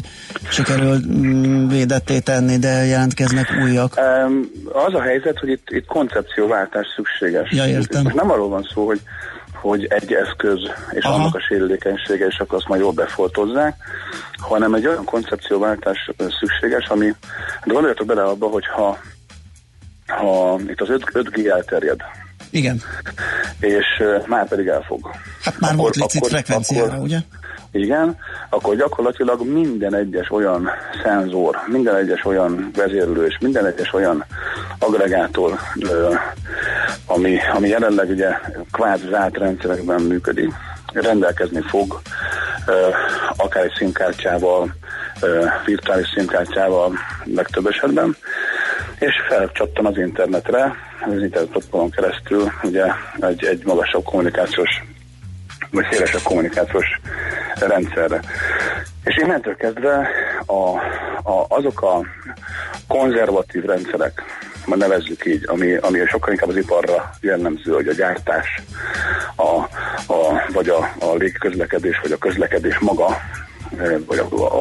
[0.50, 4.00] sikerül mm, védetté tenni, de jelentkeznek újak.
[4.72, 7.50] Az a helyzet, hogy itt, itt koncepcióváltás szükséges.
[7.50, 8.06] Ja, értem.
[8.06, 9.00] Itt nem arról van szó, hogy
[9.68, 10.58] hogy egy eszköz
[10.90, 11.14] és Aha.
[11.14, 13.76] annak a sérülékenysége, és akkor azt majd jól befoltozzák,
[14.38, 17.06] hanem egy olyan koncepcióváltás szükséges, ami,
[17.64, 18.98] de gondoljatok bele abba, hogy ha,
[20.06, 22.00] ha itt az 5, 5G elterjed,
[22.50, 22.82] igen.
[23.60, 25.10] És uh, már pedig elfog.
[25.42, 27.18] Hát már akkor, volt licit frekvenciára, akkor, ugye?
[27.78, 28.16] Igen,
[28.50, 30.70] akkor gyakorlatilag minden egyes olyan
[31.02, 34.24] szenzor, minden egyes olyan vezérlő és minden egyes olyan
[34.78, 35.58] agregátor,
[37.06, 38.38] ami, ami jelenleg ugye
[38.72, 40.52] kvázi zárt rendszerekben működik,
[40.92, 42.00] rendelkezni fog
[43.36, 44.74] akár egy színkártyával,
[45.64, 46.92] virtuális színkártyával
[47.24, 48.16] legtöbb esetben,
[48.98, 50.74] és felcsattam az internetre,
[51.06, 52.84] az internet keresztül ugye
[53.20, 54.82] egy, egy magasabb kommunikációs
[55.70, 56.86] vagy szélesebb kommunikációs
[57.54, 58.20] rendszerre.
[59.04, 60.08] És innentől kezdve
[60.46, 60.76] a,
[61.30, 62.00] a, azok a
[62.88, 64.22] konzervatív rendszerek,
[64.66, 68.46] ma nevezzük így, ami, ami sokkal inkább az iparra jellemző, hogy a gyártás,
[69.36, 69.56] a,
[70.12, 73.20] a, vagy a, a légközlekedés, vagy a közlekedés maga,
[73.78, 74.60] eh, vagy a,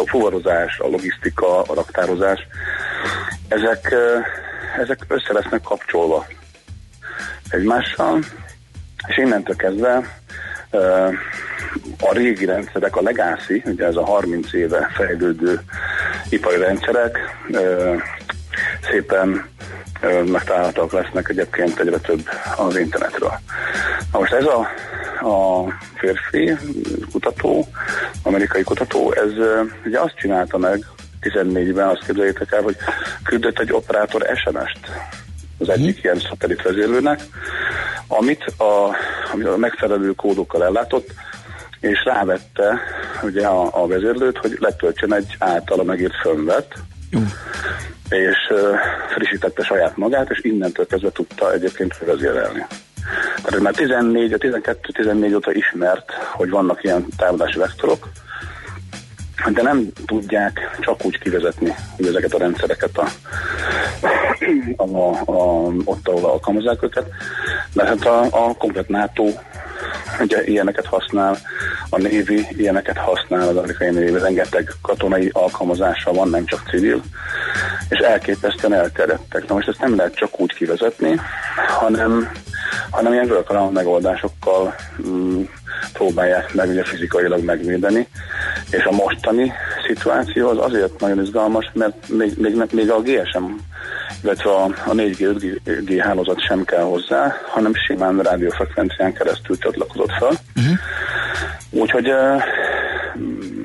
[0.00, 2.46] a fuvarozás, a logisztika, a raktározás,
[3.48, 4.24] ezek, eh,
[4.82, 6.26] ezek össze lesznek kapcsolva
[7.50, 8.18] egymással,
[9.06, 10.20] és innentől kezdve
[12.00, 15.60] a régi rendszerek, a legacy, ugye ez a 30 éve fejlődő
[16.28, 17.18] ipari rendszerek
[18.90, 19.48] szépen
[20.24, 23.32] megtalálhatók lesznek egyébként egyre több az internetről.
[24.12, 24.58] Na most ez a,
[25.28, 26.56] a férfi
[27.12, 27.68] kutató,
[28.22, 29.30] amerikai kutató, ez
[29.84, 30.84] ugye azt csinálta meg
[31.22, 32.76] 14-ben, azt képzeljétek el, hogy
[33.24, 34.90] küldött egy operátor SMS-t
[35.58, 36.04] az egyik mhm.
[36.04, 37.20] ilyen szatellit vezérlőnek,
[38.06, 38.96] amit a,
[39.32, 41.10] amit a megfelelő kódokkal ellátott,
[41.80, 42.80] és rávette
[43.22, 46.74] ugye a, a vezérlőt, hogy letöltsön egy általa megírt fönvet,
[48.08, 48.58] és uh,
[49.14, 52.66] frissítette saját magát, és innentől kezdve tudta egyébként vezérelni.
[53.42, 58.08] Tehát már 14, a 12-14 óta ismert, hogy vannak ilyen támadási vektorok,
[59.52, 63.08] de nem tudják csak úgy kivezetni hogy ezeket a rendszereket a,
[64.76, 67.06] a, a, ott, ahol alkalmazzák őket,
[67.72, 69.24] mert hát a, a komplet NATO
[70.20, 71.36] ugye ilyeneket használ,
[71.90, 77.02] a Navy ilyeneket használ, az amerikai Navy rengeteg katonai alkalmazása van, nem csak civil,
[77.88, 79.48] és elképesztően elterjedtek.
[79.48, 81.20] Na most ezt nem lehet csak úgy kivezetni,
[81.68, 82.30] hanem,
[82.90, 84.74] hanem ilyen workaround megoldásokkal
[85.06, 85.42] mm,
[85.92, 88.08] próbálják meg ugye fizikailag megvédeni,
[88.70, 89.52] és a mostani
[89.86, 93.44] szituáció az azért nagyon izgalmas, mert még, még, még a GSM,
[94.22, 100.32] illetve a, a 4G, 5G hálózat sem kell hozzá, hanem simán rádiófrekvencián keresztül csatlakozott fel.
[100.56, 100.78] Uh-huh.
[101.70, 102.08] Úgyhogy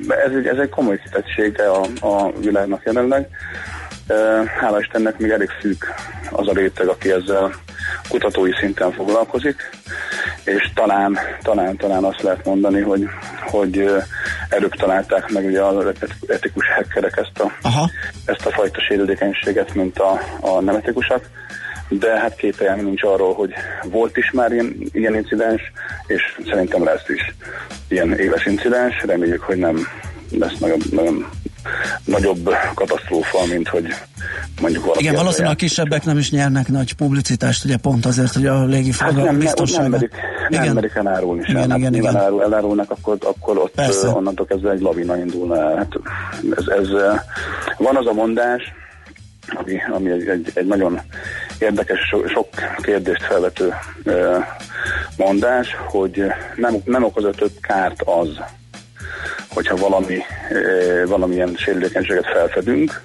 [0.08, 3.28] ez egy, ez egy komoly kitettsége a, a világnak jelenleg.
[4.60, 5.94] Hála Istennek még elég szűk
[6.30, 7.54] az a réteg, aki ezzel
[8.08, 9.70] kutatói szinten foglalkozik,
[10.44, 13.08] és talán, talán, talán azt lehet mondani, hogy,
[13.40, 13.90] hogy
[14.48, 15.84] előbb találták meg ugye az
[16.26, 17.90] etikus hackerek ezt a, Aha.
[18.24, 21.24] ezt a fajta sérülékenységet, mint a, a nem etikusak,
[21.88, 23.52] de hát kételjem nincs arról, hogy
[23.84, 25.72] volt is már ilyen, ilyen incidens,
[26.06, 27.34] és szerintem lesz is
[27.88, 29.76] ilyen éves incidens, reméljük, hogy nem
[30.30, 31.28] lesz nagyon, nagyon
[32.04, 33.86] nagyobb katasztrófa, mint hogy
[34.60, 35.02] mondjuk valaki...
[35.02, 39.24] Igen, valószínűleg a kisebbek nem is nyernek nagy publicitást, ugye pont azért, hogy a légiforgalom
[39.24, 39.82] hát nem, biztonsága...
[39.82, 40.12] Nem merik,
[40.48, 40.74] nem igen.
[40.74, 41.56] merik elárulni sem.
[41.56, 42.16] Igen, hát igen, igen.
[42.16, 44.08] Elárul, elárulnak, akkor, akkor ott Persze.
[44.08, 45.76] onnantól kezdve egy lavina indulna el.
[45.76, 45.92] Hát
[46.56, 46.88] ez, ez,
[47.78, 48.62] van az a mondás,
[49.48, 51.00] ami, ami egy, egy, egy nagyon
[51.58, 53.72] érdekes, so, sok kérdést felvető
[55.16, 56.22] mondás, hogy
[56.56, 58.28] nem, nem okoz több kárt az,
[59.48, 60.18] hogyha valami,
[61.06, 63.00] valamilyen sérülékenységet felfedünk,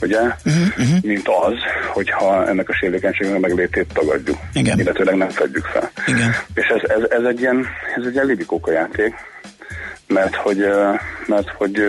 [0.00, 1.02] ugye, uh-huh, uh-huh.
[1.02, 1.54] mint az,
[1.92, 4.78] hogyha ennek a sérülékenységnek meglétét tagadjuk, Igen.
[4.78, 5.90] illetőleg nem fedjük fel.
[6.06, 6.34] Igen.
[6.54, 7.66] És ez, ez, ez egy ilyen,
[7.96, 9.14] ez egy ilyen libikóka játék,
[10.06, 10.66] mert hogy,
[11.26, 11.82] mert hogy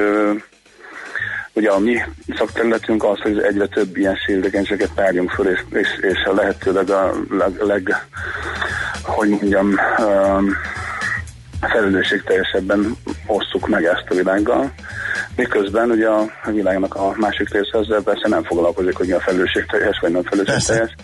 [1.53, 2.01] ugye a mi
[2.37, 7.13] szakterületünk az, hogy egyre több ilyen sérülékenységet tárjunk föl, és, és, és a lehetőleg a
[7.29, 8.05] leg, leg
[9.03, 10.55] hogy mondjam, um,
[11.67, 14.73] felelősségteljesebben osszuk meg ezt a világgal,
[15.35, 19.99] miközben ugye a világnak a másik része ezzel persze nem foglalkozik, hogy mi a felelősségteljes
[19.99, 20.95] vagy nem felelősségteljes,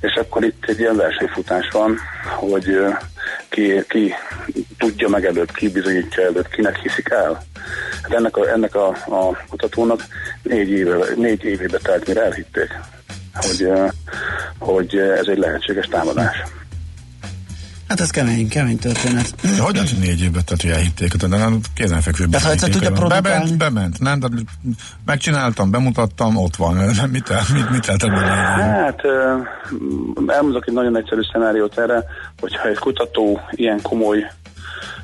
[0.00, 1.98] és akkor itt egy ilyen versenyfutás van,
[2.36, 2.78] hogy
[3.48, 4.14] ki, ki
[4.78, 7.42] tudja meg előtt, ki bizonyítja előtt, kinek hiszik el.
[8.02, 10.00] Hát ennek a, ennek a, a kutatónak
[10.42, 12.74] négy, éve, négy évébe telt, mire elhitték,
[13.34, 13.68] hogy,
[14.58, 16.42] hogy ez egy lehetséges támadás.
[17.94, 19.34] Hát ez kemény, kemény történet.
[19.56, 22.92] De hogy az négy évben, tehát hogy elhitték, de nem kézenfekvő Tehát ha egyszer tudja
[22.92, 23.28] produkálni.
[23.28, 24.26] Bement, bement, nem, de
[25.04, 26.74] megcsináltam, bemutattam, ott van.
[27.00, 29.00] Nem, mit, mit, mit lehet ebben Hát
[30.26, 32.04] elmondok egy nagyon egyszerű szenáriót erre,
[32.40, 34.30] hogyha egy kutató ilyen komoly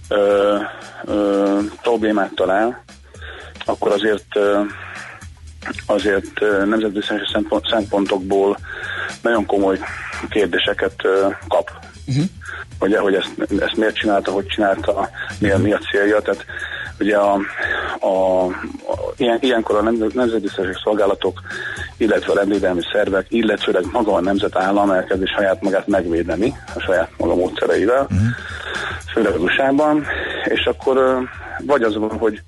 [0.09, 0.57] ö,
[1.05, 2.85] ö, problémát talál,
[3.65, 4.61] akkor azért ö,
[5.87, 8.59] azért nemzetbiztonsági szempont, szempontokból
[9.23, 9.79] nagyon komoly
[10.29, 11.03] kérdéseket
[11.49, 11.71] kap.
[12.07, 12.25] Uh-huh
[12.81, 15.09] hogy, hogy ezt, ezt miért csinálta, hogy csinálta,
[15.39, 16.21] mi a, mi a célja.
[16.21, 16.45] Tehát
[17.01, 17.39] ugye a,
[18.01, 20.49] a, a, ilyen, ilyenkor a nemzeti
[20.83, 21.41] szolgálatok,
[21.97, 27.35] illetve a rendvédelmi szervek, illetőleg maga a nemzetállam elkezdi saját magát megvédeni a saját maga
[27.35, 28.19] módszereivel, uh-huh.
[29.13, 29.97] főleg az usa
[30.45, 31.29] és akkor
[31.67, 32.43] vagy az van, hogy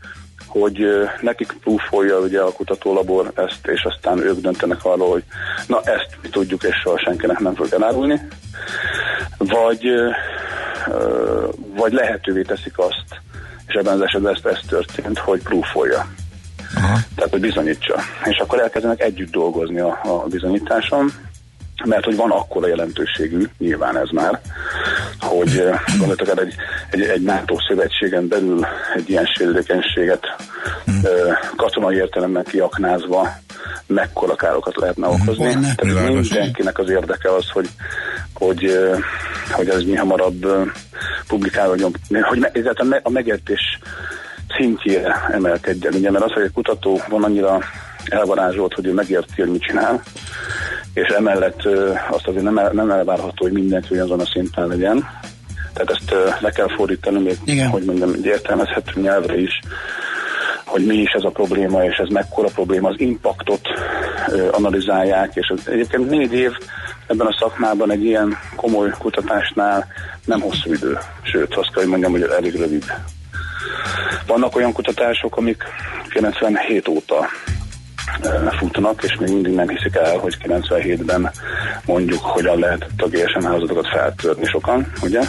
[0.53, 0.87] hogy
[1.21, 5.25] nekik prúfolja ugye a kutatólabor ezt, és aztán ők döntenek arról, hogy
[5.67, 8.21] na ezt mi tudjuk, és soha senkinek nem fog elárulni,
[9.39, 9.91] vagy,
[11.77, 13.21] vagy lehetővé teszik azt,
[13.67, 16.07] és ebben az esetben ezt, ez történt, hogy prúfolja.
[16.75, 16.99] Aha.
[17.15, 17.95] Tehát, hogy bizonyítsa.
[18.25, 21.13] És akkor elkezdenek együtt dolgozni a, a bizonyításon,
[21.85, 24.41] mert hogy van akkora jelentőségű, nyilván ez már,
[25.37, 25.63] hogy
[25.99, 26.55] gondoltak egy,
[26.91, 30.27] egy, egy NATO szövetségen belül egy ilyen sérülékenységet
[30.85, 31.03] hmm.
[31.57, 33.29] katonai értelemben kiaknázva
[33.87, 35.53] mekkora károkat lehetne okozni.
[35.77, 37.69] Tehát mindenkinek az érdeke az, hogy,
[38.35, 38.79] hogy,
[39.51, 40.47] hogy ez mi hamarabb
[41.29, 42.39] publikálódjon, hogy
[42.85, 43.79] me, a megértés
[44.57, 45.95] szintjére emelkedjen.
[45.95, 47.59] Ugye, mert az, hogy egy kutató van annyira
[48.09, 50.03] elvarázsolt, hogy ő megérti, hogy mit csinál,
[50.95, 51.63] és emellett
[52.11, 55.09] azt azért nem, nem elvárható, hogy mindenki azon a szinten legyen.
[55.73, 57.69] Tehát ezt le kell fordítani, még, Igen.
[57.69, 59.61] hogy mondjam, egy értelmezhető nyelvre is,
[60.65, 63.61] hogy mi is ez a probléma, és ez mekkora probléma, az impaktot
[64.29, 66.53] ö, analizálják, és az, egyébként négy év
[67.07, 69.87] ebben a szakmában egy ilyen komoly kutatásnál
[70.25, 72.85] nem hosszú idő, sőt, azt kell, hogy mondjam, hogy elég rövid.
[74.27, 75.63] Vannak olyan kutatások, amik
[76.09, 77.29] 97 óta
[78.59, 81.31] futnak, és még mindig nem hiszik el, hogy 97-ben
[81.85, 85.21] mondjuk hogyan lehetett a GSM hálózatokat feltörni sokan, ugye?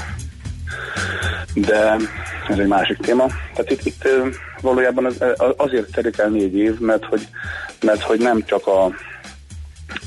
[1.53, 1.95] De
[2.47, 3.25] ez egy másik téma.
[3.25, 4.07] Tehát itt, itt
[4.61, 5.23] valójában az,
[5.57, 7.27] azért telik el négy év, mert hogy,
[7.81, 8.83] mert hogy nem csak a,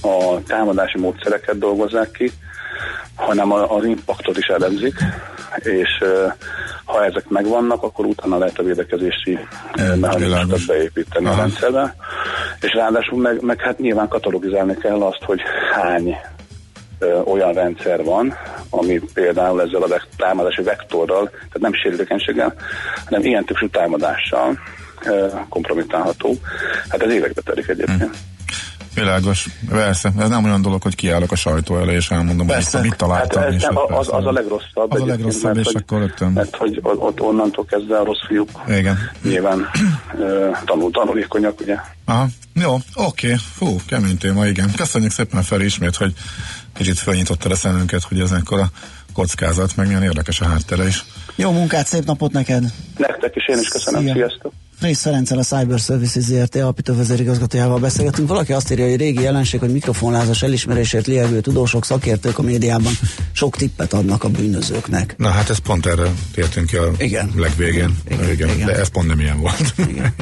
[0.01, 2.33] a támadási módszereket dolgozzák ki,
[3.15, 4.95] hanem az impaktot is elemzik,
[5.59, 6.05] és
[6.85, 9.39] ha ezek megvannak, akkor utána lehet a védekezési
[9.75, 11.35] mechanizmusokat beépíteni Aha.
[11.35, 11.97] a rendszerbe,
[12.61, 15.41] és ráadásul meg, meg hát nyilván katalogizálni kell azt, hogy
[15.73, 16.17] hány
[16.99, 18.35] ö, olyan rendszer van,
[18.71, 22.55] ami például ezzel a támadási vektorral, tehát nem sérülékenységgel,
[23.05, 24.59] hanem ilyen típusú támadással
[25.05, 26.35] ö, kompromittálható.
[26.89, 28.01] Hát ez évekbe telik egyébként.
[28.01, 28.36] Hmm.
[28.97, 30.13] Világos, persze.
[30.19, 32.79] Ez nem olyan dolog, hogy kiállok a sajtó elé, és elmondom, persze.
[32.79, 33.43] hogy mit találtam.
[33.43, 34.93] Hát ez nem, az, az, a legrosszabb.
[34.93, 36.33] Az a legrosszabb, mert, és hogy, akkor rögtön.
[36.33, 38.99] Mert hogy ott onnantól kezdve a rossz fiúk Igen.
[39.23, 39.71] nyilván
[40.65, 41.77] tanul, tanulékonyak, ugye.
[42.05, 43.35] Aha, jó, oké.
[43.57, 44.71] Fú, kemény téma, igen.
[44.77, 46.13] Köszönjük szépen fel ismét, hogy
[46.75, 48.71] kicsit felnyitottad a szemünket, hogy ez a
[49.13, 51.05] kockázat, meg milyen érdekes a háttere is.
[51.35, 52.65] Jó munkát, szép napot neked!
[52.97, 54.13] Nektek is, én is köszönöm, Szia.
[54.13, 54.53] sziasztok!
[54.81, 58.29] Rész Ferenccel a Cyber Services ZRT alapító vezérigazgatójával beszélgetünk.
[58.29, 62.93] Valaki azt írja, hogy régi jelenség, hogy mikrofonlázas elismerésért liegő tudósok, szakértők a médiában
[63.33, 65.15] sok tippet adnak a bűnözőknek.
[65.19, 67.31] Na hát ez pont erre tértünk ki a igen.
[67.37, 67.99] legvégén.
[68.09, 68.67] Igen, igen, igen.
[68.67, 69.75] De ez pont nem ilyen volt.
[69.89, 70.15] Igen.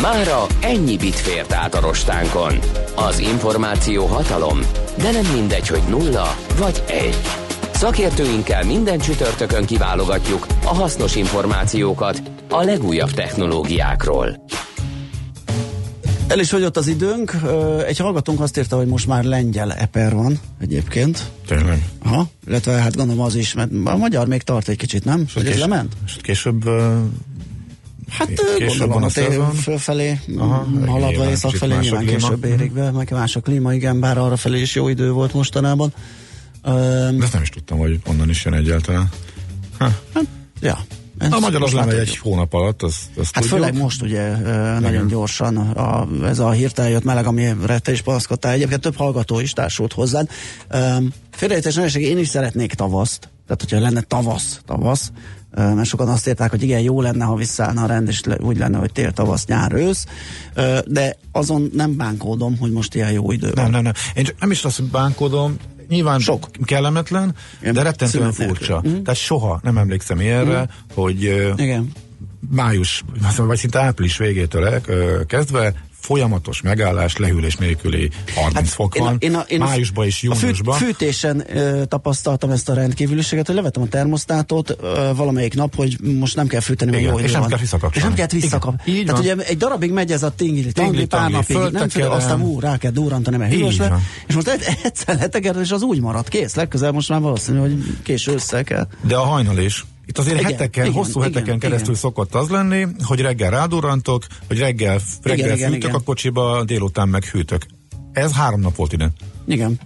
[0.00, 2.58] Mára ennyi bit fért át a rostánkon.
[2.94, 4.60] Az információ hatalom,
[4.98, 7.43] de nem mindegy, hogy nulla vagy egy.
[7.84, 14.44] Szakértőinkkel minden csütörtökön kiválogatjuk a hasznos információkat a legújabb technológiákról.
[16.26, 17.36] El is fogyott az időnk.
[17.86, 21.30] Egy hallgatónk azt írta, hogy most már lengyel eper van egyébként.
[21.46, 21.88] Tényleg?
[22.04, 25.26] Aha, illetve hát gondolom az is, mert a magyar még tart egy kicsit, nem?
[25.34, 25.92] Hogy kés, lement?
[26.06, 26.64] És később
[28.08, 28.28] Hát
[28.58, 33.36] később gondolom, a tél fölfelé Aha, haladva észak felé nyilván később érik be, meg más
[33.36, 35.92] a klíma, igen, bár arra felé is jó idő volt mostanában.
[36.64, 39.08] De ezt nem is tudtam, hogy onnan is jön egyáltalán.
[39.78, 39.84] Ha.
[40.14, 40.24] Hát,
[40.60, 40.78] ja.
[41.18, 43.52] Ez a magyar az lemegy egy hónap alatt, az, az Hát tudjuk.
[43.52, 44.36] főleg most ugye
[44.78, 48.52] nagyon gyorsan a, ez a hirtelen jött meleg, amire te is panaszkodtál.
[48.52, 50.28] Egyébként több hallgató is társult hozzád.
[51.30, 53.18] Félrejétes nehézség, én is szeretnék tavaszt.
[53.46, 55.12] Tehát, hogyha lenne tavasz, tavasz,
[55.54, 58.78] mert sokan azt írták, hogy igen, jó lenne, ha visszaállna a rend, és úgy lenne,
[58.78, 60.06] hogy tél, tavasz, nyár, ősz,
[60.86, 63.64] de azon nem bánkódom, hogy most ilyen jó idő van.
[63.64, 63.92] Nem, nem, nem.
[64.14, 65.56] Én nem is azt, bánkódom,
[65.88, 66.50] nyilván Sok.
[66.64, 68.82] kellemetlen, Igen, de rettentően furcsa.
[68.88, 69.02] Mm.
[69.02, 70.94] Tehát soha nem emlékszem ilyenre, mm.
[70.94, 71.22] hogy
[71.56, 71.92] Igen.
[72.50, 73.04] május,
[73.36, 74.80] vagy szinte április végétől
[75.26, 75.74] kezdve
[76.04, 80.74] folyamatos megállás, lehűlés nélküli 30 hát fok van, én a, én a, májusban és júniusban.
[80.74, 85.74] A fű, fűtésen ö, tapasztaltam ezt a rendkívüliséget, hogy levettem a termosztátot ö, valamelyik nap,
[85.74, 87.58] hogy most nem kell fűteni, mert jó és nem kell
[87.92, 89.04] És nem kell visszakapcsolni.
[89.04, 92.60] Tehát ugye egy darabig megy ez a tingli, tingli pár napig, nem fő, aztán ú,
[92.60, 93.78] rá kell durrantani, mert hűvös
[94.26, 94.48] és most
[94.84, 98.86] egyszer letegerd, és az úgy marad, kész, legközelebb most már valószínű, hogy késő össze kell.
[99.06, 99.84] De a hajnal is.
[100.06, 102.00] Itt azért igen, heteken, igen, hosszú heteken igen, keresztül igen.
[102.00, 107.08] szokott az lenni, hogy reggel rádurrantok, hogy reggel, reggel igen, fűtök igen, a kocsiba, délután
[107.08, 107.66] meg hűtök.
[108.12, 109.12] Ez három nap volt ide.
[109.46, 109.78] Igen.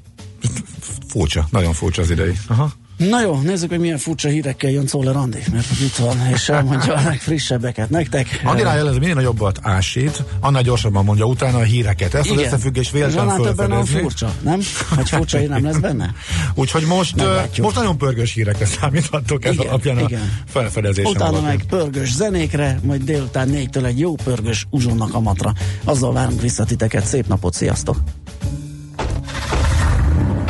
[1.08, 2.32] Furcsa, nagyon furcsa az idei.
[2.46, 2.72] Aha.
[2.98, 6.94] Na jó, nézzük, hogy milyen furcsa hírekkel jön Szóler Andi, mert itt van, és elmondja
[6.94, 8.40] a legfrissebbeket nektek.
[8.44, 12.14] Andi rájelez, minél nagyobbat ásít, annál gyorsabban mondja utána a híreket.
[12.14, 12.38] Ezt Igen.
[12.38, 14.60] az összefüggés véletlen többen a furcsa, nem?
[14.96, 16.14] Hogy furcsa hír nem lesz benne?
[16.54, 17.14] Úgyhogy most,
[17.62, 20.20] most nagyon pörgős hírekre számíthatok ez Igen, alapján Igen.
[20.20, 21.56] a felfedezésem Utána alapján.
[21.56, 25.52] meg pörgős zenékre, majd délután négytől egy jó pörgős uzsonnak a matra.
[25.84, 27.06] Azzal várunk vissza titeket.
[27.06, 27.96] Szép napot, sziasztok!